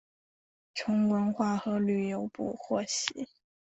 [0.73, 3.27] 从文化和旅游部获悉